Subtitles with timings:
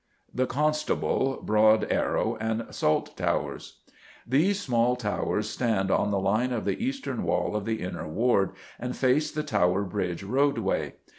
[0.33, 3.81] The Constable, Broad Arrow, and Salt Towers.
[4.25, 8.53] These small towers stand on the line of the eastern wall of the Inner Ward
[8.79, 10.95] and face the Tower Bridge roadway.